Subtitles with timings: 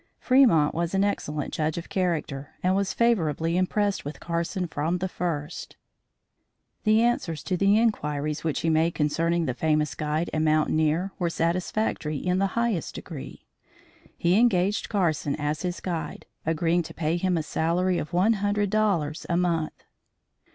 [0.17, 5.07] Fremont was an excellent judge of character and was favorably impressed with Carson from the
[5.07, 5.75] first.
[6.85, 11.29] The answers to the inquiries which he made concerning the famous guide and mountaineer, were
[11.29, 13.45] satisfactory in the highest degree.
[14.17, 18.71] He engaged Carson as his guide, agreeing to pay him a salary of one hundred
[18.71, 19.83] dollars a month.